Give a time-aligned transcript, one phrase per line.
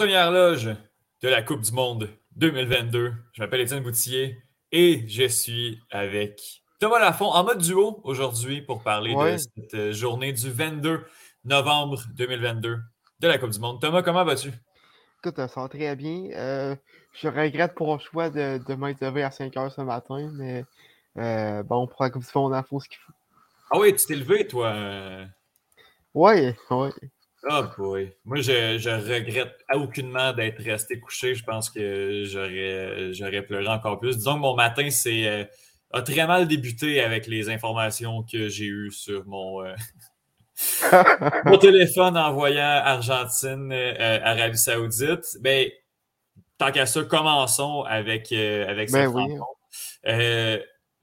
[0.00, 0.74] premières loges
[1.20, 3.12] de la Coupe du Monde 2022.
[3.34, 4.38] Je m'appelle Étienne Boutillier
[4.72, 9.92] et je suis avec Thomas Lafont en mode duo aujourd'hui pour parler de cette euh,
[9.92, 11.04] journée du 22
[11.44, 12.78] novembre 2022
[13.18, 13.78] de la Coupe du Monde.
[13.78, 14.50] Thomas, comment vas-tu?
[15.18, 16.30] Écoute, ça va très bien.
[16.34, 16.74] Euh,
[17.20, 20.64] je regrette pour le choix de, de m'être levé à 5 h ce matin, mais
[21.18, 23.12] euh, bon, pour la Coupe du Monde, il faut ce qu'il faut.
[23.70, 24.74] Ah oui, tu t'es levé, toi?
[26.14, 26.88] Oui, oui.
[27.48, 28.12] Ah, boy.
[28.24, 31.34] Moi, je, je regrette aucunement d'être resté couché.
[31.34, 34.16] Je pense que j'aurais, j'aurais pleuré encore plus.
[34.18, 35.44] Disons que mon matin c'est, euh,
[35.92, 39.74] a très mal débuté avec les informations que j'ai eues sur mon, euh,
[41.46, 45.38] mon téléphone en voyant Argentine, euh, Arabie Saoudite.
[45.40, 45.68] Ben,
[46.58, 49.56] tant qu'à ça, commençons avec, avec cette ben rencontre.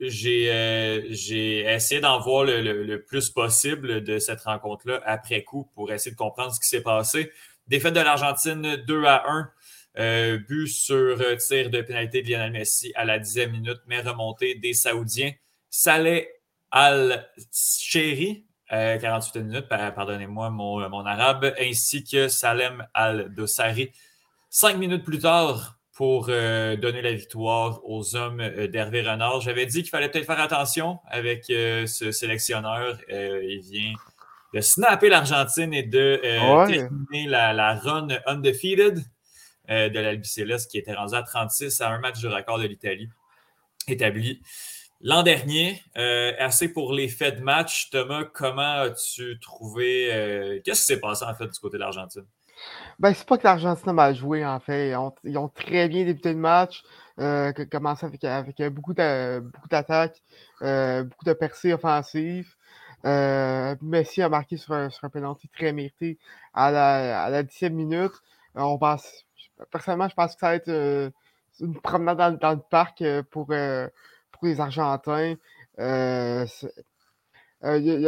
[0.00, 6.12] Euh, j'ai essayé d'en voir le, plus possible de cette rencontre-là après coup pour essayer
[6.12, 7.32] de comprendre ce qui s'est passé.
[7.66, 9.50] Défaite de l'Argentine 2 à 1.
[9.98, 14.00] Euh, but sur euh, tir de pénalité de Lionel Messi à la dixième minute, mais
[14.00, 15.32] remontée des Saoudiens.
[15.70, 16.28] Saleh
[16.70, 23.90] Al-Sheri, 48 minutes, pardonnez-moi mon, mon, arabe, ainsi que Salem Al-Dossari.
[24.50, 29.40] Cinq minutes plus tard, pour euh, donner la victoire aux hommes euh, d'Hervé Renard.
[29.40, 33.00] J'avais dit qu'il fallait peut-être faire attention avec euh, ce sélectionneur.
[33.10, 33.94] il vient
[34.54, 39.02] de snapper l'Argentine et de terminer la, run undefeated
[39.68, 43.08] de l'Albi Céleste qui était rendu à 36 à un match du record de l'Italie
[43.88, 44.40] établi
[45.00, 45.82] l'an dernier.
[45.96, 47.90] assez pour les faits de match.
[47.90, 50.60] Thomas, comment as-tu trouvé...
[50.64, 52.24] Qu'est-ce qui s'est passé en fait du côté de l'Argentine?
[52.98, 54.92] Ben, c'est pas que l'Argentine a mal joué, en fait.
[55.24, 56.82] Ils ont, très bien débuté le match,
[57.20, 60.20] euh, commencé avec, avec beaucoup d'attaques,
[60.62, 62.56] euh, beaucoup de percées offensives.
[63.04, 66.18] Euh, Messi a marqué sur un, sur un penalty très mérité
[66.54, 68.12] à la, à la 10e minute.
[68.56, 69.26] Euh, on pense,
[69.70, 71.10] personnellement, je pense que ça va être euh,
[71.60, 73.54] une promenade dans, dans, le parc pour, pour
[74.42, 75.34] les Argentins.
[75.76, 76.48] le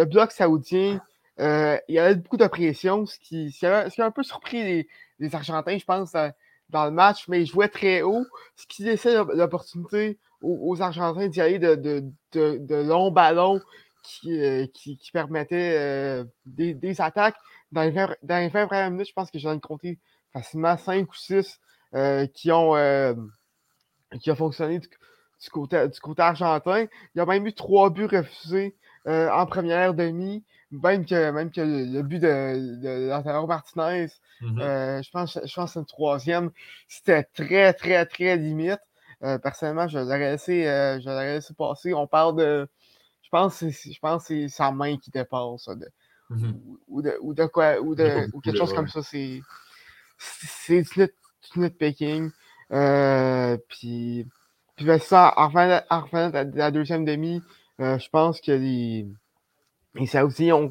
[0.04, 1.00] bloc saoudien
[1.40, 4.86] euh, il y avait beaucoup de pression, ce qui, a, un peu surpris
[5.18, 9.14] les, Argentins, je pense, dans, le match, mais ils jouaient très haut, ce qui laissait
[9.14, 13.60] l'opportunité aux, Argentins d'y aller de, longs ballons
[14.02, 14.66] qui, euh,
[15.12, 17.36] permettaient euh, des, attaques.
[17.72, 19.98] Dans les, 20, dans minutes, je pense que j'en ai compté
[20.32, 21.60] facilement 5 ou 6
[22.34, 23.16] qui, ont,
[24.20, 24.88] qui ont fonctionné du,
[25.50, 26.86] côté, du côté argentin.
[27.14, 28.76] Il y a même eu trois buts refusés
[29.06, 34.06] en première demi même que, même que le, but de, de, Martinez,
[34.40, 34.60] mm-hmm.
[34.60, 36.50] euh, je pense, je pense que c'est une troisième,
[36.88, 38.80] c'était très, très, très limite.
[39.22, 41.92] Euh, personnellement, je l'aurais laissé, euh, laissé passer.
[41.92, 42.68] On parle de.
[43.22, 45.68] Je pense, je pense que c'est sa main qui dépasse.
[46.30, 46.54] Mm-hmm.
[46.88, 47.80] ou, de, ou, de, quoi.
[47.80, 49.02] Ou, de, ou quelque chose comme ça.
[49.02, 49.40] C'est.
[50.16, 51.08] C'est du
[51.56, 52.30] nitpicking.
[52.72, 54.26] Euh, puis.
[54.76, 57.42] Puis ben, ça, en revenant, à la deuxième demi,
[57.78, 59.06] je pense que les
[59.96, 60.70] et ça aussi, on,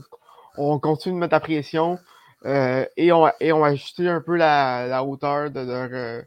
[0.58, 2.00] on continue de mettre la pression
[2.46, 6.22] euh, et, on, et ajusté un peu la, hauteur de leur, euh,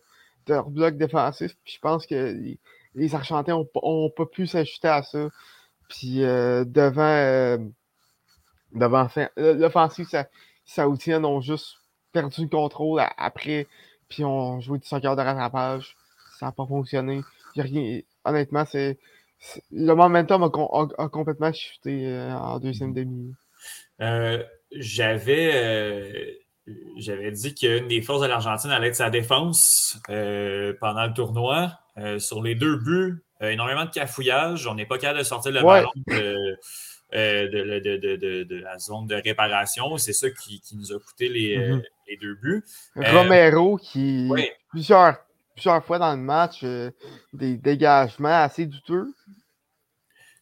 [0.47, 1.57] de leur bloc défensif.
[1.65, 2.59] Puis je pense que les,
[2.95, 5.29] les Argentins n'ont pas pu s'ajuster à ça.
[5.89, 7.59] Puis euh, devant,
[8.73, 10.09] devant l'offensive
[10.65, 11.77] saoudienne ont juste
[12.13, 13.67] perdu le contrôle après.
[14.09, 15.97] Puis on joué du soccer de rattrapage.
[16.39, 17.23] Ça n'a pas fonctionné.
[18.25, 18.99] Honnêtement, c'est
[19.71, 22.95] le momentum a, complètement chuté euh, en deuxième mhm.
[22.95, 23.35] demi.
[24.01, 24.43] Euh,
[24.73, 26.31] j'avais, euh,
[26.97, 31.79] j'avais dit qu'une des forces de l'Argentine allait être sa défense pendant le tournoi.
[32.19, 34.67] sur les deux buts, énormément de cafouillage.
[34.67, 36.56] On n'est pas capable de sortir le ballon de,
[37.12, 39.97] de, la zone de réparation.
[39.99, 41.83] C'est ça qui, nous a coûté les, mhm.
[42.21, 42.65] deux buts.
[42.97, 44.31] Romero qui,
[44.71, 45.19] plusieurs
[45.54, 46.90] plusieurs fois dans le match euh,
[47.32, 49.06] des dégagements assez douteux.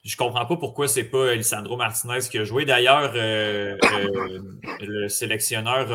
[0.02, 2.64] Je comprends pas pourquoi c'est pas Lisandro Martinez qui a joué.
[2.64, 4.40] D'ailleurs, euh, euh,
[4.80, 5.92] le sélectionneur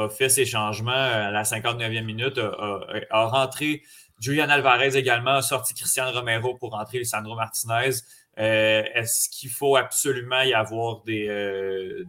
[0.00, 3.82] a, fait ses changements à la 59e minute, a, rentré
[4.18, 7.90] Julian Alvarez également, a sorti Christian Romero pour rentrer Lisandro Martinez.
[8.36, 12.04] Est-ce qu'il faut absolument y avoir des,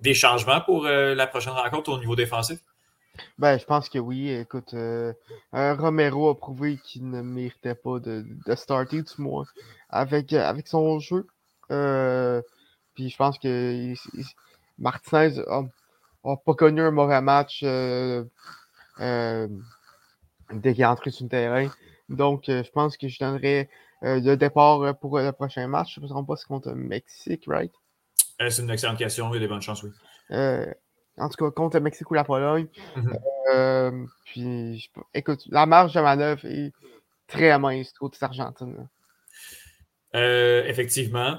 [0.00, 2.60] des changements pour la prochaine rencontre au niveau défensif?
[3.38, 4.30] Ben, je pense que oui.
[4.30, 5.12] Écoute, euh,
[5.52, 9.44] Romero a prouvé qu'il ne méritait pas de, de starter, du moins,
[9.90, 11.26] avec, euh, avec son jeu.
[11.70, 12.40] Euh,
[12.94, 13.94] puis je pense que
[14.78, 15.42] Martinez
[16.24, 18.28] n'a pas connu un mauvais match dès
[20.74, 21.70] qu'il est entré sur le terrain.
[22.08, 23.68] Donc, je pense que je donnerais
[24.02, 25.94] le départ pour le prochain match.
[25.94, 27.72] Je ne me trompe pas, c'est contre le Mexique, right?
[28.38, 29.30] c'est une excellente question.
[29.30, 29.90] Il y a des bonnes chances, oui.
[31.18, 32.66] En tout cas contre le Mexique ou la Pologne.
[32.96, 34.06] Mm-hmm.
[34.24, 36.72] puis, écoute, la marge de manœuvre est
[37.26, 38.88] très mince côté Argentine.
[40.14, 41.38] effectivement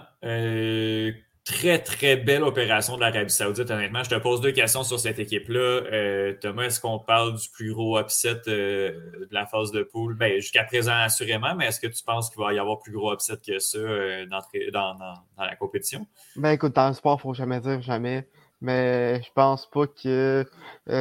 [1.46, 4.04] très, très belle opération de l'Arabie Saoudite, honnêtement.
[4.04, 5.60] Je te pose deux questions sur cette équipe-là.
[5.60, 10.16] Euh, Thomas, est-ce qu'on parle du plus gros upset euh, de la phase de poule?
[10.16, 13.14] Ben, jusqu'à présent, assurément, mais est-ce que tu penses qu'il va y avoir plus gros
[13.14, 16.08] upset que ça euh, dans, dans, la compétition?
[16.38, 18.28] Ben, écoute, dans le sport, il ne faut jamais dire jamais,
[18.64, 20.46] mais je pense pas que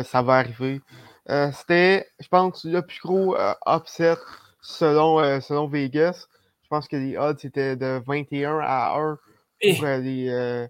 [0.04, 0.82] ça va arriver.
[1.26, 3.36] C'était, je pense, le plus gros
[3.66, 4.16] upset
[4.60, 6.26] selon, selon Vegas.
[6.62, 9.18] Je pense que les odds étaient de 21 à 1
[9.62, 10.68] pour, euh, euh,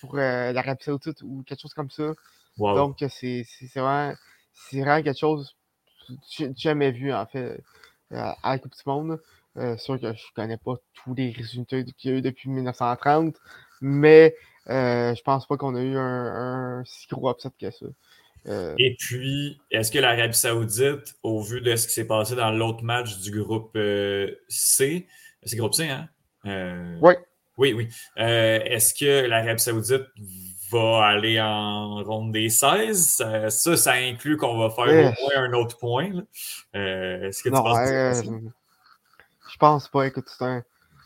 [0.00, 2.12] pour euh, l'Arabie Saoudite ou quelque chose comme ça.
[2.58, 4.14] Donc, c'est vraiment,
[4.72, 5.56] vraiment quelque chose
[6.08, 7.60] que j'ai jamais vu, en fait,
[8.10, 9.20] à la Coupe du Monde.
[9.56, 13.36] Euh, sûr que je connais pas tous les résultats qu'il y a eu depuis 1930,
[13.80, 17.86] mais euh, je pense pas qu'on a eu un, si gros upset que ça.
[18.78, 22.82] Et puis, est-ce que l'Arabie Saoudite, au vu de ce qui s'est passé dans l'autre
[22.82, 23.78] match du groupe
[24.48, 25.06] C,
[25.42, 26.08] c'est groupe C, hein?
[27.00, 27.14] oui.
[27.56, 27.88] Oui, oui.
[28.18, 30.06] Euh, est-ce que l'Arabie Saoudite
[30.72, 33.50] va aller en ronde des 16?
[33.50, 36.10] Ça, ça, inclut qu'on va faire au moins un autre point.
[36.74, 38.40] Euh, est-ce que tu penses euh,
[39.52, 40.06] Je pense pas.
[40.06, 40.64] Écoute, c'est un,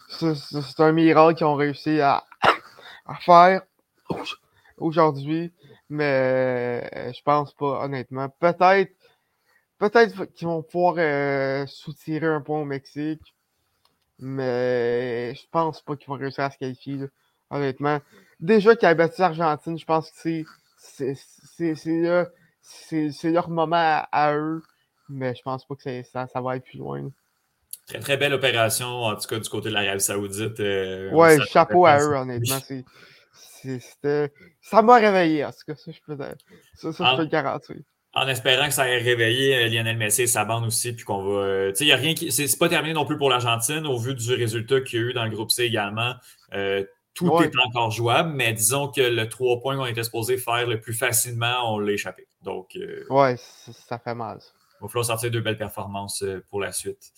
[0.08, 2.24] c'est, un miracle qu'ils ont réussi à,
[3.08, 3.62] à faire
[4.76, 5.52] aujourd'hui.
[5.90, 8.28] Mais je pense pas, honnêtement.
[8.28, 8.92] Peut-être
[9.78, 13.34] peut-être qu'ils vont pouvoir soutirer un point au Mexique.
[14.18, 17.06] Mais je pense pas qu'ils vont réussir à se qualifier,
[17.50, 18.00] honnêtement.
[18.40, 20.44] Déjà qu'ils a battu l'Argentine, je pense que
[20.76, 21.74] c'est
[22.60, 24.62] c'est leur moment à, eux.
[25.08, 27.10] Mais je pense pas que ça, ça va être plus loin.
[27.88, 30.60] Très, très belle opération, en tout cas, du côté de l'Arabie Saoudite.
[30.60, 32.58] Euh, ouais, chapeau à eux, honnêtement.
[34.60, 36.16] ça m'a réveillé, en tout cas, ça, je peux,
[36.74, 37.76] ça, ça, je peux le garantir
[38.14, 41.22] en espérant que ça ait réveillé euh, Lionel Messi et sa bande aussi, puis qu'on
[41.22, 41.40] va.
[41.40, 42.32] Euh, tu sais, il a rien qui.
[42.32, 45.12] C'est pas terminé non plus pour l'Argentine, au vu du résultat qu'il y a eu
[45.12, 46.14] dans le groupe C également.
[46.52, 50.68] Euh, tout est encore jouable, mais disons que le 3 points qu'on était supposé faire
[50.68, 52.28] le plus facilement, on l'a échappé.
[52.42, 52.78] Donc.
[53.10, 54.38] ouais, ça fait mal.
[54.80, 57.12] Il va falloir sortir deux belles performances pour la suite.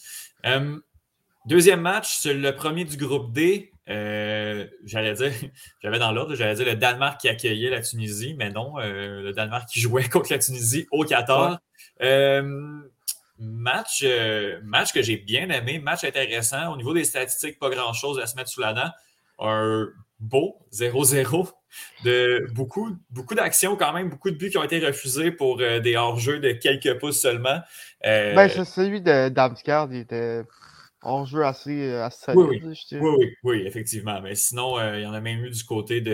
[1.47, 3.73] deuxième match, le premier du groupe D.
[3.91, 5.33] Euh, j'allais dire,
[5.83, 9.33] j'avais dans l'ordre, j'allais dire le Danemark qui accueillait la Tunisie, mais non, euh, le
[9.33, 11.59] Danemark qui jouait contre la Tunisie au Qatar.
[12.03, 12.81] Euh,
[13.39, 14.05] match,
[14.62, 16.73] match que j'ai bien aimé, match intéressant.
[16.73, 18.91] Au niveau des statistiques, pas grand-chose à se mettre sous la dent.
[19.39, 19.89] Un
[20.21, 21.51] beau 0-0
[22.05, 25.97] de beaucoup, beaucoup d'actions quand même, beaucoup de buts qui ont été refusés pour des
[25.97, 27.61] hors-jeux de quelques pouces seulement.
[28.03, 30.43] ben, celui de Damsgaard, il était
[31.25, 32.99] joue assez, euh, assez solide, oui, oui.
[33.01, 34.21] oui, oui, effectivement.
[34.21, 36.13] Mais sinon, euh, il y en a même eu du côté de,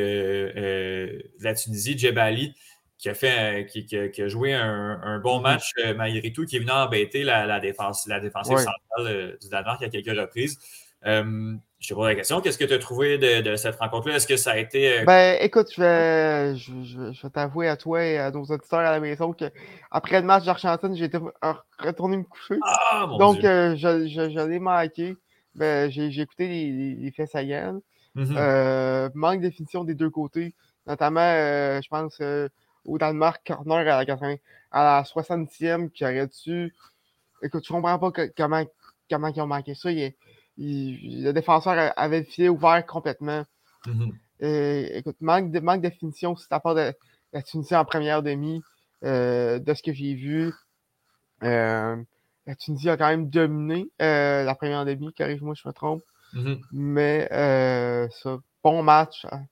[0.56, 2.55] euh, la Tunisie, Djebali,
[2.99, 5.43] qui a fait qui, qui, a joué un, un bon mm-hmm.
[5.43, 9.82] match malgré tout, qui est venu embêter la, la défense, la défensive centrale du Danemark
[9.82, 10.58] à quelques reprises.
[11.78, 14.17] Je te pose la question, qu'est-ce que tu as trouvé de, cette rencontre-là?
[14.17, 15.00] Est-ce que ça a été.
[15.00, 18.91] Euh, ben, écoute, je vais, je, vais t'avouer à toi et à nos auditeurs à
[18.91, 21.19] la maison qu'après le match d'Argentine, j'ai été
[21.79, 22.58] retourné me coucher.
[22.62, 25.17] Ah, mon Donc, euh, je, je, l'ai manqué.
[25.55, 27.81] Ben, j'ai écouté les, les, faits saillants.
[28.17, 28.36] Mm-hmm.
[28.36, 30.55] Euh, manque de définition des deux côtés,
[30.86, 32.19] notamment, je pense,
[32.86, 34.36] au Danemark, corner à la, 80,
[34.72, 36.74] à la 60e qui aurait dû.
[37.43, 38.65] Écoute, je comprends pas comment,
[39.10, 39.91] comment ils ont manqué ça.
[39.91, 40.15] Il
[40.58, 43.44] le défenseur avait le filet ouvert complètement.
[43.86, 44.96] Mm-hmm.
[44.98, 46.93] écoute, manque de, manque de finition c'est à part de
[47.32, 48.63] la Tunisie en première demi,
[49.05, 50.53] euh, de ce que j'ai vu.
[51.43, 51.96] Euh,
[52.46, 56.03] la Tunisie a quand même dominé euh, la première demi, corrige-moi je me trompe.
[56.34, 56.60] Mm-hmm.
[56.72, 57.29] Mais
[58.10, 59.44] ça, bon match hein,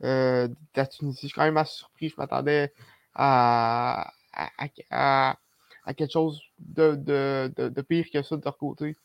[0.00, 1.22] de la Tunisie.
[1.22, 2.08] Je suis quand même assez surpris.
[2.08, 2.72] Je m'attendais
[3.14, 5.34] à, à,
[5.96, 8.96] quelque chose de, de, de, pire que ça de leur côté.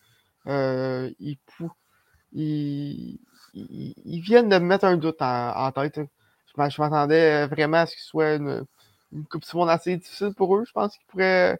[0.48, 1.38] Euh, ils,
[4.22, 6.00] viennent de me mettre un doute en, tête.
[6.56, 8.66] Je m'attendais vraiment à ce qu'il soit une,
[9.30, 10.66] Coupe du Monde assez difficile pour eux.
[10.68, 11.60] Je pense qu'ils pourraient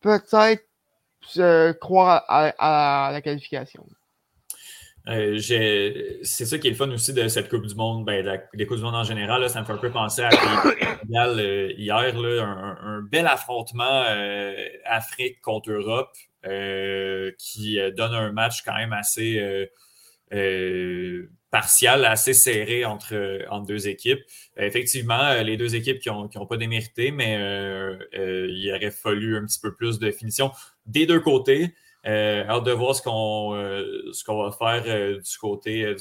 [0.00, 3.86] peut-être croire à, la qualification.
[5.06, 8.66] Euh, c'est ça qui est le fun aussi de cette Coupe du Monde, ben, des
[8.66, 9.48] Coupes du Monde en général.
[9.48, 14.04] ça me fait un peu penser à euh, hier, un, bel affrontement
[14.84, 16.16] Afrique contre Europe.
[16.46, 19.40] Euh, qui euh, donne un match quand même assez
[20.32, 24.20] euh, partial, assez serré entre, deux équipes.
[24.56, 27.34] effectivement, les deux équipes qui n'ont ont pas démérité, mais
[28.12, 30.50] il aurait fallu un petit peu plus de finition
[30.86, 31.74] des deux côtés.
[32.06, 35.38] Euh, hâte de voir ce qu'on va faire du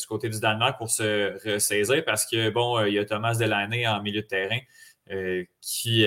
[0.08, 4.02] côté du Danemark pour se ressaisir parce que bon, il y a Thomas Delaney en
[4.02, 4.60] milieu de terrain
[5.62, 6.06] qui,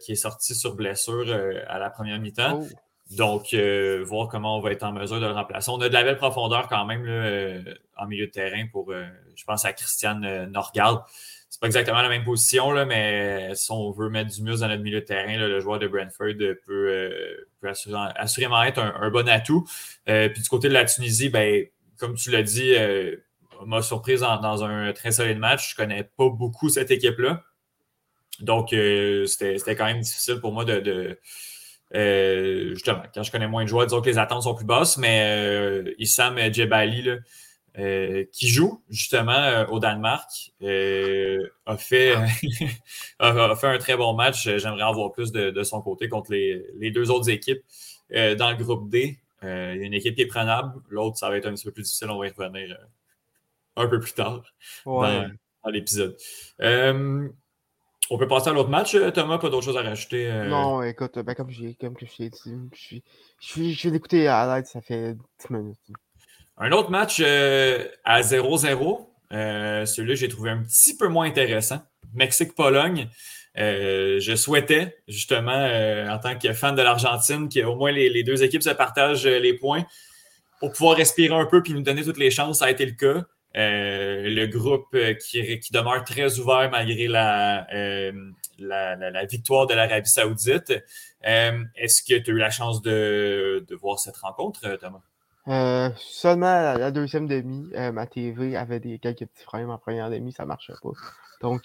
[0.00, 1.34] qui est sorti sur blessure
[1.66, 2.60] à la première mi-temps.
[2.62, 2.76] Oh.
[3.16, 3.54] Donc,
[4.04, 5.70] voir comment on va être en mesure de le remplacer.
[5.70, 7.04] On a de la belle profondeur quand même
[7.96, 11.06] en milieu de terrain pour, je pense à Christiane Norgard
[11.48, 14.68] c'est pas exactement la même position, là, mais si on veut mettre du muscle dans
[14.68, 16.32] notre milieu de terrain, le joueur de Brentford
[16.64, 17.12] peut,
[17.60, 19.66] peut assurément, être un, bon atout.
[20.06, 21.66] puis du côté de la Tunisie, ben,
[21.98, 22.74] comme tu l'as dit,
[23.66, 25.70] m'a surprise dans, un très solide match.
[25.70, 27.42] Je connais pas beaucoup cette équipe-là.
[28.40, 31.18] Donc, euh, c'était quand même difficile pour moi de.
[31.94, 34.96] Euh, justement, quand je connais moins de joueurs, disons que les attentes sont plus basses,
[34.96, 37.08] mais euh, Issam Djebali,
[38.32, 40.28] qui joue justement au Danemark,
[40.60, 42.14] a, fait,
[43.18, 44.48] a, fait un très bon match.
[44.58, 47.62] J'aimerais en voir plus de, son côté contre les, les deux autres équipes
[48.10, 49.18] dans le groupe D.
[49.42, 51.72] il y a une équipe qui est prenable, l'autre, ça va être un petit peu
[51.72, 52.76] plus difficile, on va y revenir
[53.76, 54.42] un peu plus tard
[54.84, 55.30] dans,
[55.66, 56.16] l'épisode.
[56.60, 57.28] Euh,
[58.12, 60.30] on peut passer à l'autre match, euh, Thomas, pas d'autres choses à rajouter?
[60.30, 60.46] Euh?
[60.46, 61.48] Non, écoute, ben, comme,
[61.80, 62.96] comme je t'ai dit, je,
[63.40, 65.78] je, je vais l'écouter à l'aide, ça fait 10 minutes.
[66.58, 69.06] Un autre match à 0-0.
[69.30, 71.80] Celui-là, j'ai trouvé un petit peu moins intéressant.
[72.12, 73.08] Mexique-Pologne.
[73.56, 75.66] je souhaitais, justement,
[76.10, 79.54] en tant que fan de l'Argentine, qu'au moins les, les, deux équipes se partagent les
[79.54, 79.86] points
[80.60, 82.58] pour pouvoir respirer un peu et nous donner toutes les chances.
[82.58, 83.24] Ça a été le cas.
[83.54, 88.12] Euh, le groupe euh, qui, qui, demeure très ouvert malgré la, euh,
[88.58, 90.72] la, victoire de l'Arabie Saoudite.
[91.22, 95.02] Est-ce que tu as eu la chance de, de voir cette rencontre, Thomas?
[95.98, 100.44] seulement la, deuxième demi, ma TV avait des quelques petits problèmes en première demi, ça
[100.44, 100.90] ne marchait pas.
[101.42, 101.64] Donc,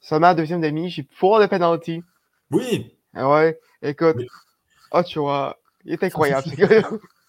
[0.00, 2.02] seulement la deuxième demi, j'ai pu voir le penalty.
[2.50, 2.96] Oui!
[3.14, 4.16] ouais, écoute,
[4.92, 6.48] oh, tu vois, il est incroyable,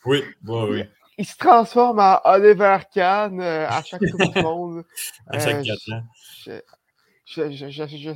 [0.05, 0.83] Oui, oui, oui
[1.17, 4.85] il se transforme en Oliver Kahn euh, à chaque Coupe du Monde.
[5.27, 5.65] à chaque
[6.47, 6.61] euh,
[7.25, 8.13] je, je, je,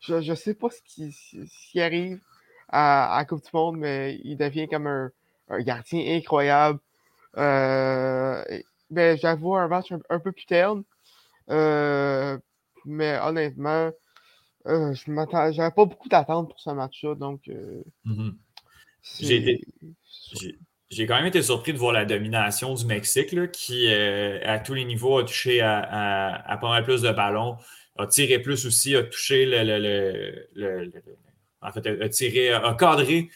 [0.00, 2.20] je, je, sais pas ce qui, ce qui arrive
[2.68, 5.10] à, à Coupe du Monde, mais il devient comme un,
[5.48, 6.78] un gardien incroyable.
[7.36, 8.42] Euh,
[8.90, 10.84] j'avoue, un match un, peu plus terne.
[11.50, 12.38] Euh,
[12.84, 13.90] mais honnêtement,
[14.66, 17.46] euh, je m'attends, j'avais pas beaucoup d'attentes pour ce match-là, donc.
[17.46, 18.34] Mm -hmm.
[19.02, 19.60] J'ai
[20.90, 24.74] j'ai quand même été surpris de voir la domination du Mexique, qui, euh, à tous
[24.74, 27.56] les niveaux, a touché à, pas mal plus de ballons,
[27.98, 30.92] a tiré plus aussi, a touché le.
[31.62, 33.28] en fait, a tiré, a cadré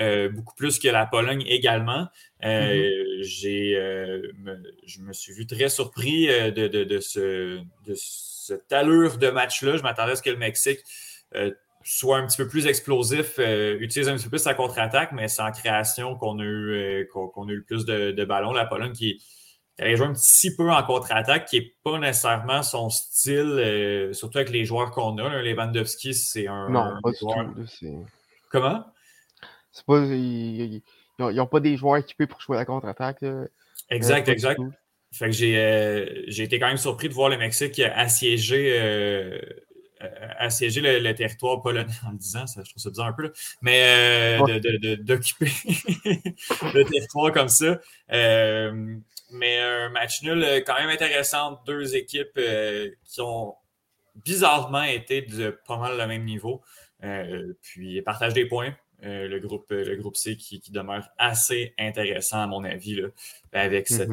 [0.00, 2.08] euh, beaucoup plus que la Pologne également.
[2.44, 4.62] Euh, mm-hmm.
[4.86, 9.76] je me suis vu très surpris de, de, ce, de cette allure de match-là.
[9.76, 10.80] Je m'attendais à ce que le Mexique
[11.86, 15.28] soit un petit peu plus explosif, euh, utilise un petit peu plus sa contre-attaque, mais
[15.28, 18.52] c'est en création qu'on a eu, euh, qu'on, a eu le plus de, ballons.
[18.52, 19.22] La Pologne qui,
[19.76, 24.12] qui a joué un petit peu en contre-attaque, qui n'est pas nécessairement son style, euh,
[24.12, 25.42] surtout avec les joueurs qu'on a.
[25.42, 26.68] Lewandowski, c'est un.
[26.70, 28.04] Non, pas du tout.
[28.50, 28.84] Comment?
[29.70, 30.82] C'est pas, ils
[31.20, 33.24] n'ont pas des joueurs équipés pour jouer la contre-attaque.
[33.90, 34.60] Exact, exact.
[35.12, 39.40] Fait que j'ai, j'ai été quand même surpris de voir le Mexique assiéger
[40.38, 44.38] assiéger le, territoire polonais en le disant, ça, je trouve ça bizarre un peu, mais
[44.38, 45.46] euh, d'occuper
[46.74, 47.80] le territoire comme ça.
[48.12, 48.96] Euh,
[49.32, 52.38] mais un match nul quand même intéressant, deux équipes
[53.04, 53.54] qui ont
[54.24, 56.62] bizarrement été de pas mal le même niveau.
[57.62, 58.76] puis partage des points.
[59.02, 63.08] le, groupe, le groupe C qui, demeure assez intéressant à mon avis là,
[63.52, 64.04] avec ce,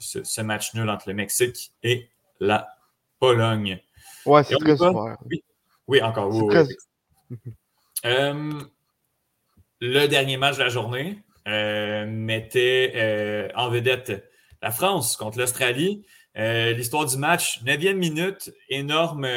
[0.00, 2.08] ce match nul entre le Mexique et
[2.40, 2.68] la
[3.20, 3.80] Pologne.
[4.30, 5.16] Ouais, c'est très super.
[5.88, 6.00] Oui.
[6.02, 6.32] encore.
[8.06, 8.52] Euh,
[9.80, 11.18] le dernier match de la journée
[11.48, 14.24] euh, mettait euh, en vedette
[14.62, 16.06] la France contre l'Australie.
[16.34, 19.28] L'histoire du match, 9e minute, énorme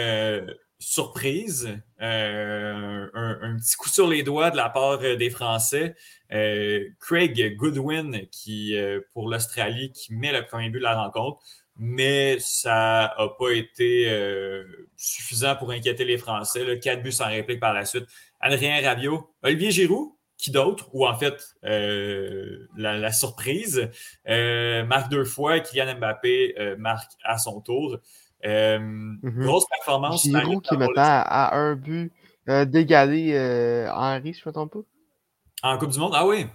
[0.79, 1.77] surprise.
[1.99, 5.95] Un, un, petit coup sur les doigts de la part des Français.
[6.29, 8.77] Craig Goodwin, qui,
[9.13, 11.41] pour l'Australie, qui met le premier but de la rencontre
[11.77, 14.63] mais ça n'a pas été euh,
[14.95, 16.79] suffisant pour inquiéter les Français.
[16.79, 18.05] Quatre buts sans réplique par la suite.
[18.39, 23.89] Adrien Rabiot, Olivier Giroud, qui d'autre, ou en fait euh, la, surprise,
[24.27, 27.97] euh, marque deux fois, Kylian Mbappé marque à son tour.
[28.45, 29.19] Mhm.
[29.23, 30.23] Grosse performance.
[30.23, 32.11] Giroud qui maintenant à, un but
[32.47, 35.69] d'égaler Henri, je ne me trompe pas.
[35.69, 36.45] En Coupe du Monde, ah oui.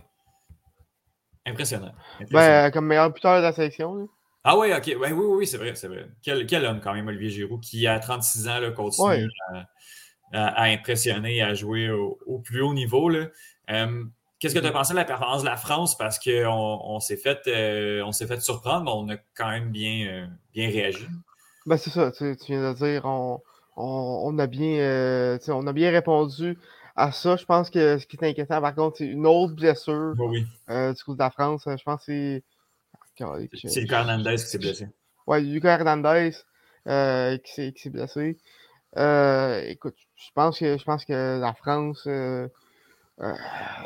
[1.46, 1.92] Impressionnant.
[2.30, 4.06] Ben, comme meilleur buteur de la sélection.
[4.45, 4.87] Ah oui, ok.
[4.87, 6.09] oui, oui, oui, c'est vrai, c'est vrai.
[6.23, 9.28] Quel, homme quand même, Olivier Giroud, qui à 36 ans là, continue
[10.33, 13.11] à, impressionner et à jouer au, plus haut niveau.
[14.40, 15.99] Qu'est-ce que tu as pensé de la performance de la France?
[15.99, 20.26] Parce qu'on on, s'est fait, euh, fait surprendre, mais on a quand même bien, euh,
[20.54, 21.07] bien réagi.
[21.66, 23.42] Ben, c'est ça, tu, viens de dire, on,
[23.76, 26.57] on, a bien, on a bien répondu
[26.95, 27.37] à ça.
[27.37, 30.47] Je pense que ce qui est inquiétant, par contre, c'est une autre blessure oui.
[30.68, 31.64] du coup de la France.
[31.66, 32.45] Je pense que c'est.
[33.18, 34.88] C'est Lucas Hernandez qui s'est blessé.
[35.26, 36.30] Oui, Lucas Hernandez
[37.44, 38.38] qui s'est blessé.
[39.68, 42.08] écoute, je pense que je pense que la France
[43.20, 43.34] euh,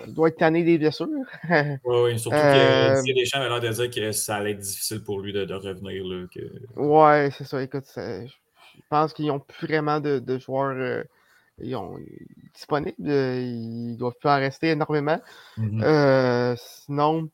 [0.08, 1.06] doit être tanné des blessures.
[1.48, 5.02] oui, oui, surtout que euh, Deschamps avait l'air de dire que ça allait être difficile
[5.02, 6.04] pour lui de, revenir.
[6.04, 6.40] Là, que...
[6.78, 7.62] Ouais, c'est ça.
[7.62, 8.28] Écoute, je
[8.90, 11.02] pense qu'ils n'ont plus vraiment de, joueurs euh,
[11.58, 11.98] ils ont,
[12.54, 12.94] disponibles.
[12.98, 15.18] Ils doivent plus en rester énormément.
[15.56, 16.56] Mm-hmm.
[16.58, 17.30] sinon,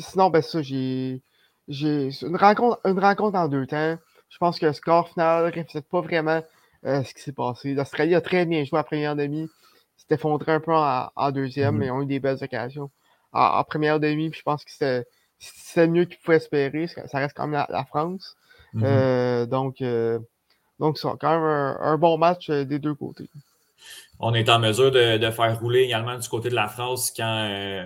[0.00, 1.22] sinon, ben ça, j'ai.
[1.68, 3.96] une rencontre, une rencontre en deux temps.
[4.28, 6.42] Je pense que le score final ne reflète pas vraiment
[6.82, 7.74] ce qui s'est passé.
[7.74, 9.48] L'Australie a très bien joué à la première demi
[9.96, 12.90] s'est effondré un peu en, deuxième, mais ils ont eu des belles occasions.
[13.32, 14.70] En, première demi, je pense que
[15.38, 16.86] c'était mieux qu'ils pouvaient espérer.
[16.86, 18.36] Ça reste quand même la, France.
[18.74, 18.82] Mm-hmm.
[18.84, 20.18] Euh, donc, euh,
[20.78, 23.28] donc c'est quand même un, bon match euh, des deux côtés.
[24.20, 27.84] On est en mesure de, faire rouler également du côté de la France quand,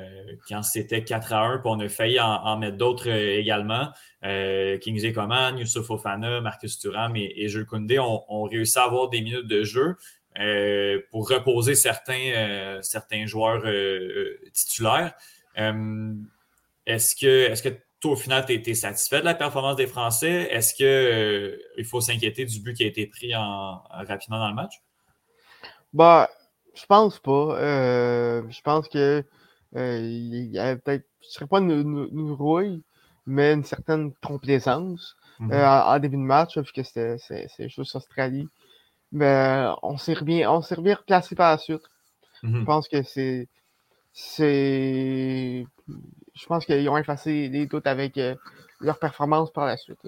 [0.48, 3.88] quand c'était 4 à 1, puis on a failli en, mettre d'autres également.
[4.22, 9.22] Kingsley Coman, Youssouf Ofana, Marcus Thuram et, et Jules Koundé ont, réussi à avoir des
[9.22, 9.96] minutes de jeu.
[10.38, 15.14] Euh, pour reposer certains, euh, joueurs euh, titulaires.
[16.86, 20.48] est-ce que, est que toi, au final, tu es, satisfait de la performance des Français?
[20.52, 24.74] Est-ce qu'il faut s'inquiéter du but qui a été pris rapidement dans le match?
[25.92, 26.28] Bah,
[26.74, 27.56] je pense pas.
[27.60, 29.24] je pense que
[29.74, 32.82] il y avait peut-être, je ne serais pas une, rouille,
[33.26, 35.84] mais une certaine complaisance mm-hmm.
[35.84, 38.48] en, début de match, puisque c'est juste Australie
[39.12, 41.82] mais on s'est bien, on s'est bien replacé par la suite.
[42.42, 43.48] Je mmh pense que c'est.
[44.12, 45.66] C'est.
[46.34, 48.34] Je pense qu'ils ont effacé les doutes avec euh,
[48.80, 49.98] leur performance par la suite.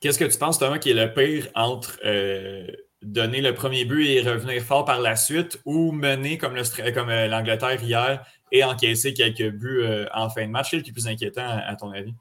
[0.00, 2.66] Qu'est-ce que tu penses, Thomas, qui est le pire entre euh,
[3.02, 6.56] donner le premier but et revenir fort par la suite ou mener comme,
[6.94, 10.70] comme euh, l'Angleterre hier et encaisser quelques buts en fin de match?
[10.70, 12.14] Quel est le plus inquiétant, à, ton avis?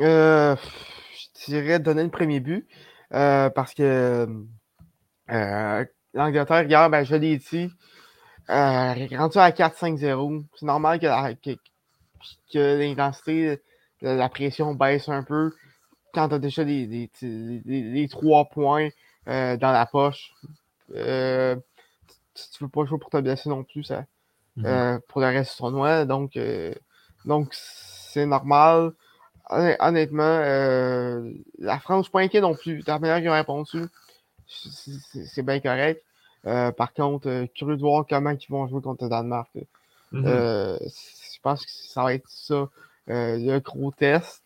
[0.00, 0.56] je
[1.46, 2.66] dirais donner le premier but
[3.10, 4.26] parce que
[5.30, 7.70] euh, L'Angleterre, hier, ben, je l'ai dit,
[8.50, 10.44] euh, rendu à 4-5-0.
[10.54, 11.54] C'est normal que,
[12.52, 13.60] que, l'intensité,
[14.00, 15.52] la, pression baisse un peu
[16.14, 18.88] quand tu as déjà les, trois points
[19.28, 20.32] euh, dans la poche.
[20.94, 21.56] Euh,
[22.34, 24.04] tu ne veux pas jouer pour te blesser non plus ça,
[24.56, 24.66] mm-hmm.
[24.66, 26.04] euh, pour le reste du tournoi.
[26.04, 26.38] Donc,
[27.24, 28.92] donc c'est normal.
[29.50, 30.40] Honnêtement,
[31.58, 32.80] la France, je suis pas inquiet non plus.
[32.80, 33.86] De la manière qu'ils ont répondu,
[34.46, 36.02] c'est bien correct.
[36.44, 39.50] Par contre, curieux de voir comment ils vont jouer contre le Danemark.
[40.14, 42.68] Euh, je pense que ça va être ça,
[43.06, 44.42] le gros test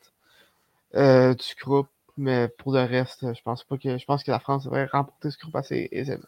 [0.94, 1.88] du groupe.
[2.22, 5.32] Mais pour le reste, je pense pas que je pense que la France devrait remporter
[5.32, 6.22] ce groupe assez aisément.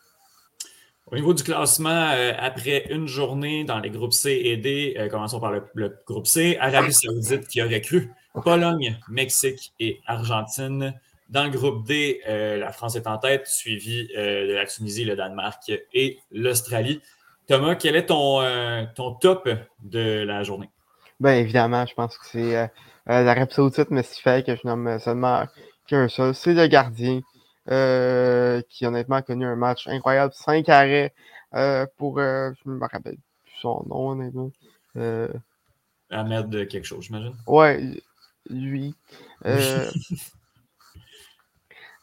[1.06, 5.52] Au niveau du classement, après une journée dans les groupes C et D, commençons par
[5.52, 8.10] le, groupe C, Arabie Saoudite qui aurait cru,
[8.42, 10.98] Pologne, Mexique et Argentine.
[11.28, 15.04] Dans le groupe D, euh, la France est en tête, suivi euh, de la Tunisie,
[15.04, 17.00] le Danemark et l'Australie.
[17.46, 19.48] Thomas, quel est ton, euh, ton top
[19.82, 20.70] de la journée?
[21.20, 22.70] Bien évidemment, je pense que c'est
[23.06, 25.44] la Saoudite, mais ce fait que je nomme seulement
[25.86, 26.34] qu'un seul.
[26.34, 27.20] C'est le gardien
[28.68, 30.32] qui honnêtement a connu un match incroyable.
[30.34, 31.12] Cinq arrêts
[31.96, 34.50] pour, je me rappelle plus son nom honnêtement.
[36.10, 37.34] Ahmed quelque chose, j'imagine.
[37.46, 37.80] Ouais,
[38.48, 38.94] lui.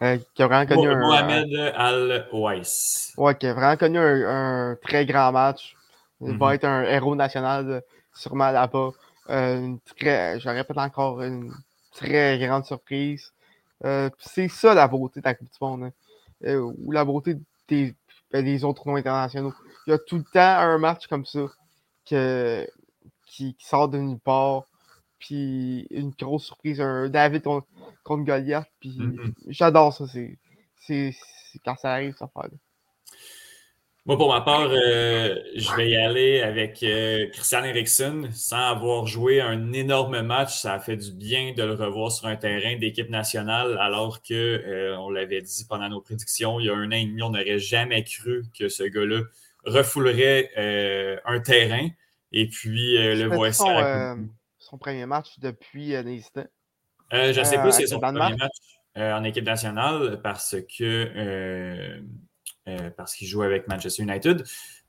[0.02, 1.00] Euh, qui a vraiment connu un.
[1.00, 3.14] Mohamed Al-Owais.
[3.18, 5.76] Ouais, qui a vraiment connu un, très grand match.
[6.22, 6.54] Il va mhm.
[6.54, 8.90] être un héros national, sûrement là-bas.
[9.30, 11.54] Euh, je répète encore, une
[11.94, 13.32] très grande surprise.
[13.86, 15.92] Euh, c'est ça la beauté de la Coupe du Monde.
[16.44, 16.56] Hein.
[16.56, 17.36] ou la beauté
[17.68, 17.96] des,
[18.32, 19.54] ben, des autres tournois internationaux.
[19.88, 21.46] Il y a tout le temps un match comme ça
[22.06, 22.68] que,
[23.28, 24.66] qui, qui sort de nulle part
[25.22, 27.68] puis une grosse surprise, un David contre,
[28.06, 29.34] Goliath, puis mm-hmm.
[29.48, 31.16] j'adore ça, c'est
[31.64, 32.52] quand ça arrive, ça fait.
[34.08, 38.32] Moi, pour ma part, euh, je vais y aller avec euh, Christian Eriksen.
[38.32, 42.28] Sans avoir joué un énorme match, ça a fait du bien de le revoir sur
[42.28, 46.70] un terrain d'équipe nationale, alors que, euh, on l'avait dit pendant nos prédictions, il y
[46.70, 49.22] a un an et demi, on n'aurait jamais cru que ce gars-là
[49.66, 50.50] refoulerait
[51.26, 51.88] un terrain.
[52.32, 53.64] Et puis, le voici
[54.58, 58.52] son premier match depuis euh, je ne sais pas si c'est son premier match
[58.96, 62.02] en équipe nationale parce que
[62.96, 64.44] parce qu'il joue avec Manchester United.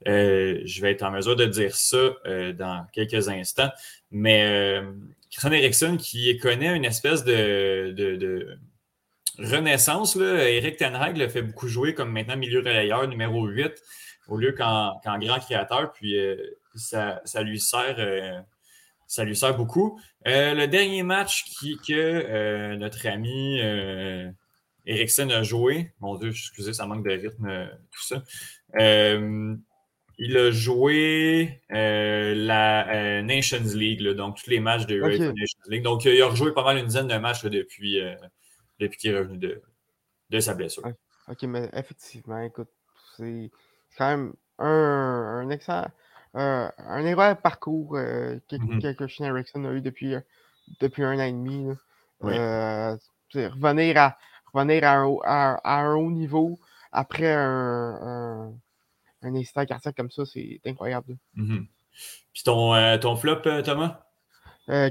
[0.07, 2.15] je vais être en mesure de dire ça
[2.59, 3.71] dans quelques instants.
[4.11, 4.81] Mais
[5.31, 8.59] Christian Eriksen qui connaît une espèce de,
[9.39, 10.17] renaissance.
[10.17, 10.49] Là.
[10.49, 13.73] Eric Tenhag le fait beaucoup jouer comme maintenant milieu relayeur numéro 8
[14.29, 15.93] au lieu qu'en grand créateur.
[15.93, 16.17] Puis
[16.75, 18.45] ça, ça, lui sert
[19.13, 20.01] ça lui sert beaucoup.
[20.27, 23.61] Euh, le dernier match qui, que euh, notre ami
[24.89, 28.23] euh, Ericsson a joué, mon Dieu, excusez, ça manque de rythme, tout ça.
[30.19, 35.83] il a joué la Nations League, donc tous les matchs de Nations League.
[35.83, 38.01] Donc, il a rejoué pas mal une dizaine de matchs depuis,
[38.81, 39.63] depuis qu'il est revenu de,
[40.31, 40.85] de sa blessure.
[41.29, 42.69] Ok, mais effectivement, écoute,
[43.17, 43.51] c'est
[43.97, 45.89] quand même un, un excellent
[46.35, 50.21] euh, un erreur parcours euh, que, mmh que, Erickson a eu depuis, euh,
[50.81, 51.67] depuis un an et demi.
[52.21, 54.17] revenir, à,
[54.53, 56.59] revenir à, un, haut niveau
[56.91, 58.53] après un,
[59.23, 61.17] un, incident cardiaque comme ça, c'est incroyable.
[61.35, 61.65] Mmh
[62.33, 64.01] Puis ton, ton flop, Thomas?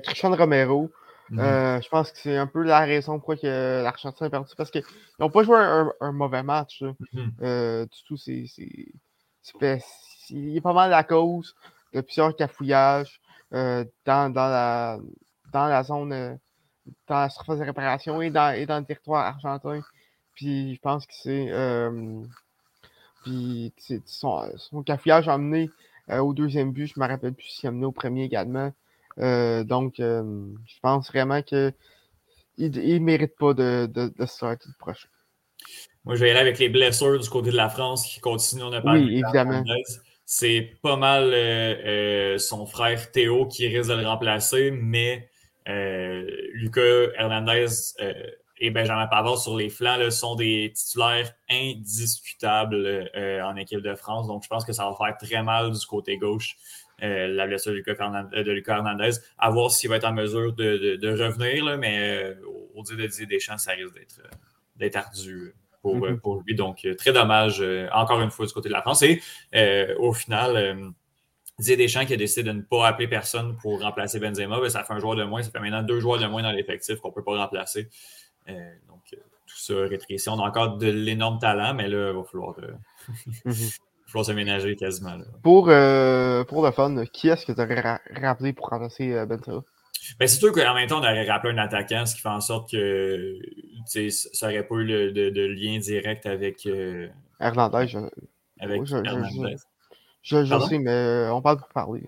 [0.04, 0.90] Christian Romero.
[1.30, 1.40] Mmh
[1.82, 4.54] je pense que c'est un peu la raison pourquoi que l'Argentin a perdu.
[4.58, 4.84] Parce qu'ils
[5.20, 6.84] n'ont pas joué un, mauvais match.
[6.84, 8.46] du tout, c'est
[10.32, 11.56] il est pas mal la cause
[11.94, 13.22] de plusieurs cafouillages
[13.54, 15.00] euh, dans, dans, la,
[15.52, 16.36] dans la zone, euh,
[17.08, 19.82] dans la surface de réparation et dans, et dans le territoire argentin.
[20.36, 21.48] Puis je pense que c'est.
[21.52, 22.22] Euh,
[23.24, 23.74] puis
[24.06, 25.70] son, son cafouillage a mené
[26.10, 26.88] au deuxième but.
[26.88, 28.74] Je ne me rappelle plus s'il a mené au premier également.
[29.18, 31.74] donc, je pense vraiment qu'il
[32.58, 35.08] ne mérite pas de, de, de le prochain.
[36.04, 38.64] Moi, je vais y aller avec les blessures du côté de la France qui continuent.
[38.64, 39.64] On a oui, évidemment
[40.34, 45.26] c'est pas mal euh, euh, son frère Théo qui risque de le remplacer, mais euh,
[45.66, 47.68] Lucas Hernandez
[48.58, 53.10] et Benjamin Pavard sur les flancs sont des titulaires indiscutables
[53.44, 54.28] en équipe de France.
[54.28, 56.56] Donc, je pense que ça va faire très mal du côté gauche.
[57.00, 57.78] la blessure de
[58.52, 62.36] Lucas, Hernandez, à voir s'il va être en mesure de, revenir, mais
[62.76, 63.96] au, dire de Didier Deschamps, ça risque
[64.76, 66.20] d'être ardu Mhm.
[66.20, 66.56] pour, lui.
[66.56, 69.02] Donc, euh, très dommage, euh, encore une fois, du côté de la France.
[69.02, 69.22] Et
[69.56, 70.94] euh, au final,
[71.62, 74.84] Didier Deschamps qui a décidé de ne pas appeler personne pour remplacer Benzema, ben, ça
[74.84, 75.44] fait un joueur de moins.
[75.44, 77.90] Ça fait maintenant deux joueurs de moins dans l'effectif qu'on ne peut pas remplacer.
[78.48, 80.30] donc, tout ça rétrécit.
[80.30, 82.56] On a encore de l'énorme talent, mais là, il va falloir,
[83.46, 84.24] mhm.
[84.24, 85.18] se ménager quasiment.
[85.44, 89.64] Pour, pour le fun, qui est-ce que tu aurais rappelé pour remplacer Benzema?
[90.20, 92.42] Ben, c'est sûr qu'en même temps, on aurait rappelé un attaquant, ce qui fait en
[92.42, 93.40] sorte que
[93.86, 96.66] ça n'aurait pas eu de, lien direct avec.
[96.66, 97.08] Euh,
[97.40, 97.88] Hernandez.
[97.88, 98.00] Je...
[98.60, 98.96] Avec je,
[100.22, 102.04] Je, sais, mais on parle pour parler.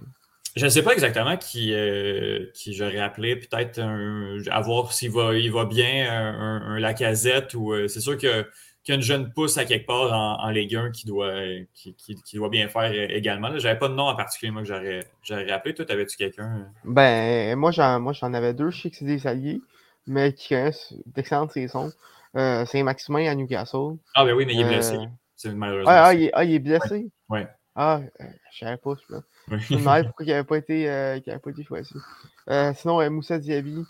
[0.55, 3.35] Je ne sais pas exactement qui, euh, qui j'aurais appelé.
[3.35, 7.73] Peut-être à voir s'il va, il va bien, un, Lacazette ou.
[7.73, 8.45] Euh, c'est sûr que
[8.83, 11.33] qu'il y a une jeune pousse à quelque part en, en Ligue 1 qui doit,
[11.73, 11.95] qui,
[12.33, 13.57] doit bien faire également.
[13.57, 15.73] Je n'avais pas de nom en particulier, moi, que j'aurais, appelé.
[15.73, 16.67] Toi, avais-tu quelqu'un?
[16.83, 18.71] Ben, moi, j'en, moi, j'en avais deux.
[18.71, 19.61] Je sais que c'est des alliés,
[20.05, 21.93] mais qui restent d'excellentes saisons.
[22.35, 23.97] Euh, c'est Maximin à Newcastle.
[24.15, 24.95] Ah, ben oui, mais il est blessé.
[24.95, 25.91] Euh, c'est malheureusement.
[25.91, 27.09] Ah, ah, il, est, ah, il est blessé?
[27.29, 27.39] Oui.
[27.75, 29.15] Ah, euh, je savais pas, je
[29.73, 31.95] me demandais pourquoi il n'avait pas, été, euh, pas été choisi.
[32.75, 33.83] sinon, Moussa Diaby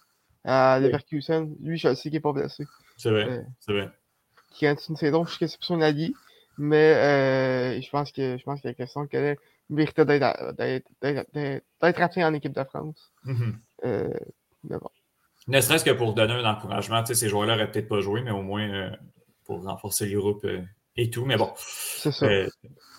[0.45, 2.65] à Leverkusen, lui, je sais qu'il n'est pas blessé.
[2.97, 3.91] C'est vrai, c'est vrai
[4.53, 6.13] qui reste une saison jusqu'à son avis.
[6.57, 9.37] Mais euh, je pense que je pense qu'il y a question qu'elle
[9.69, 10.23] méritait d'être
[11.81, 13.11] appelé en équipe de France.
[13.25, 13.53] Mm-hmm.
[13.85, 14.13] Euh,
[14.63, 14.89] mais bon.
[15.47, 18.43] Ne serait-ce que pour donner un encouragement, ces joueurs-là n'auraient peut-être pas joué, mais au
[18.43, 18.91] moins euh,
[19.45, 20.45] pour renforcer le groupe
[20.95, 21.25] et tout.
[21.25, 21.51] Mais bon.
[21.57, 22.27] C'est ça.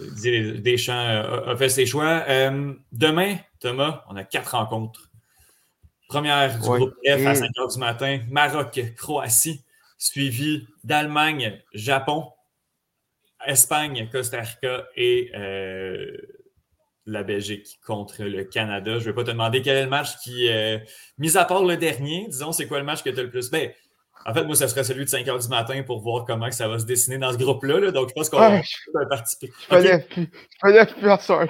[0.01, 2.25] Deschamps a, fait ses choix.
[2.93, 5.11] demain, Thomas, on a quatre rencontres.
[6.09, 9.65] Première du groupe F à 5 h du matin, Maroc, Croatie
[9.99, 12.31] suivi d'Allemagne, Japon,
[13.47, 16.17] Espagne, Costa Rica et euh,
[17.07, 18.99] la Belgique contre le Canada.
[18.99, 20.79] Je ne vais pas te demander quel est le match qui, euh,
[21.19, 23.51] mis à part le dernier, disons, c'est quoi le match que tu as le plus?
[23.51, 23.73] Ben,
[24.27, 26.67] en fait, moi, ce serait celui de 5 h du matin pour voir comment ça
[26.67, 27.91] va se dessiner dans ce groupe-là.
[27.91, 29.53] Donc, je pense qu'on va participer.
[29.63, 30.29] Je connais plus,
[30.95, 31.47] plus en ça.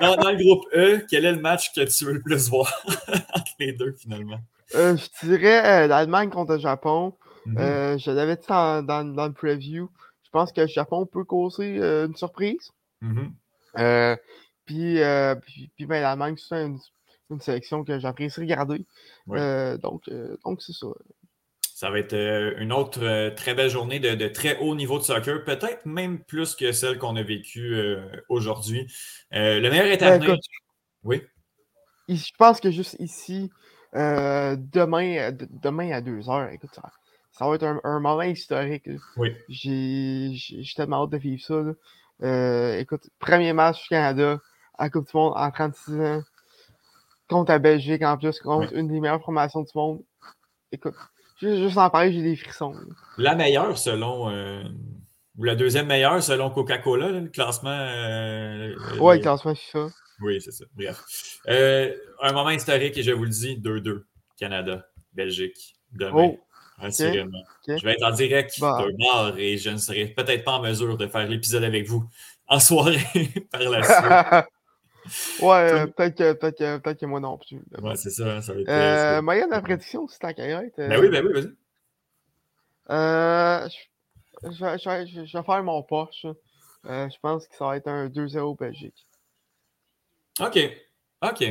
[0.00, 2.72] dans, dans, le groupe E, quel est le match que tu veux le plus voir?
[3.08, 4.40] Entre les deux, finalement?
[4.74, 7.14] Euh, je dirais l'Allemagne contre le Japon.
[7.46, 9.88] Mmh euh, je l'avais dit dans, dans, le preview.
[10.24, 12.72] Je pense que le Japon peut causer euh, une surprise.
[13.78, 14.16] Euh,
[14.64, 14.98] puis,
[15.76, 16.80] puis, ben, l'Allemagne, c'est une,
[17.30, 18.84] une, sélection que j'apprécie regarder.
[19.28, 20.10] donc,
[20.44, 20.88] donc c'est ça.
[21.76, 22.14] Ça va être
[22.58, 26.72] une autre très belle journée de, très haut niveau de soccer, peut-être même plus que
[26.72, 27.76] celle qu'on a vécue
[28.30, 28.90] aujourd'hui.
[29.30, 30.38] le meilleur est à venir.
[31.04, 31.22] oui.
[32.08, 33.50] Je pense que juste ici,
[33.92, 36.90] demain, demain à 2 heures, écoute, ça,
[37.30, 38.88] ça va être un, moment historique.
[39.18, 39.36] Oui.
[39.50, 40.32] J'ai
[40.76, 41.62] tellement hâte de vivre ça.
[42.22, 44.40] Euh, écoute, premier match du Canada
[44.78, 46.22] à Coupe du Monde en 36 ans.
[47.28, 50.02] Contre la Belgique en plus, contre une des meilleures formations du monde.
[50.72, 50.94] Écoute,
[51.40, 52.74] Juste en parler, j'ai des frissons.
[53.18, 54.30] La meilleure selon.
[54.30, 54.62] Euh,
[55.38, 57.70] ou la deuxième meilleure selon Coca-Cola, le classement.
[57.70, 59.86] Euh, ouais, le classement, c'est ça.
[60.20, 60.64] Oui, c'est ça.
[60.74, 61.02] Bref.
[61.48, 64.04] Euh, un moment historique, et je vous le dis 2-2.
[64.38, 66.12] Canada, Belgique, demain.
[66.14, 66.40] Oh.
[66.78, 68.84] Je vais être en direct bah.
[68.86, 72.04] de mort et je ne serai peut-être pas en mesure de faire l'épisode avec vous
[72.48, 72.98] en soirée
[73.50, 74.48] par la suite.
[75.40, 77.62] Ouais, peut-être que, peut que, peut que moi non plus.
[77.82, 78.40] Ouais, c'est ça.
[78.42, 80.62] ça va être, euh, moyenne de prédiction, c'est ta carrière.
[80.76, 81.52] Ben oui, ben oui, vas-y.
[82.88, 83.68] Euh,
[84.44, 86.26] je, je, je, je, vais faire mon poche.
[86.88, 89.06] Euh, je pense que ça va être un 2-0 Belgique.
[90.40, 90.58] OK.
[91.22, 91.44] OK.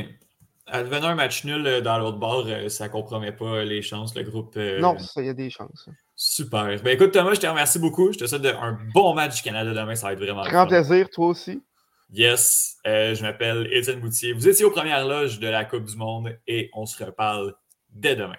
[0.68, 4.16] Advenant un match nul euh, dans l'autre bord, euh, ça ne compromet pas les chances,
[4.16, 4.54] le groupe.
[4.56, 5.88] Euh, non, ça, il y a des chances.
[6.16, 6.82] Super.
[6.82, 8.12] Ben écoute, Thomas, je te remercie beaucoup.
[8.12, 9.94] Je te souhaite un bon match du Canada demain.
[9.94, 10.42] Ça va être vraiment.
[10.42, 11.62] Grand plaisir, toi aussi.
[12.10, 14.32] Yes, je m'appelle Étienne Moutier.
[14.32, 17.54] Vous étiez aux premières loges de la Coupe du Monde et on se reparle
[17.90, 18.36] dès demain.